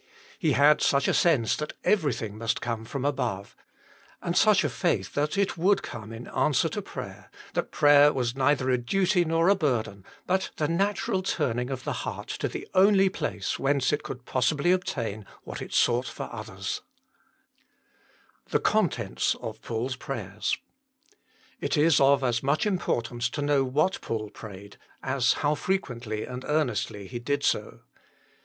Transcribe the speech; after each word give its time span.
He 0.39 0.53
had 0.53 0.81
such 0.81 1.07
a 1.07 1.13
sense 1.13 1.55
that 1.57 1.73
everything 1.83 2.35
must 2.35 2.59
come 2.59 2.85
from 2.85 3.05
above, 3.05 3.55
and 4.19 4.35
such 4.35 4.63
a 4.63 4.69
faith 4.69 5.13
that 5.13 5.37
it 5.37 5.59
would 5.59 5.83
come 5.83 6.11
in 6.11 6.25
answer 6.29 6.67
to 6.69 6.81
prayer, 6.81 7.29
that 7.53 7.69
prayer 7.69 8.11
was 8.11 8.35
neither 8.35 8.71
a 8.71 8.79
duty 8.79 9.23
nor 9.23 9.47
a 9.47 9.53
burden, 9.53 10.03
but 10.25 10.49
the 10.55 10.67
natural 10.67 11.21
turning 11.21 11.69
of 11.69 11.83
the 11.83 11.93
heart 12.01 12.29
to 12.29 12.47
the 12.47 12.67
only 12.73 13.09
place 13.09 13.59
whence 13.59 13.93
it 13.93 14.01
could 14.01 14.25
possibly 14.25 14.71
obtain 14.71 15.23
what 15.43 15.61
it 15.61 15.71
sought 15.71 16.07
for 16.07 16.27
others. 16.33 16.81
160 18.49 18.49
THE 18.49 18.57
MINISTRY 18.57 18.79
OF 18.79 18.83
INTERCESSION 18.87 19.37
THE 19.37 19.37
CONTENTS 19.37 19.37
OF 19.39 19.61
PAUL 19.61 19.89
S 19.89 19.95
PRATERS. 19.97 20.57
It 21.59 21.77
is 21.77 21.99
of 21.99 22.23
as 22.23 22.41
much 22.41 22.65
importance 22.65 23.29
to 23.29 23.43
know 23.43 23.63
what 23.63 24.01
Paul 24.01 24.31
prayed, 24.31 24.77
as 25.03 25.33
how 25.33 25.53
frequently 25.53 26.23
and 26.25 26.43
earnestly 26.47 27.05
he 27.05 27.19
did 27.19 27.43
so. 27.43 27.81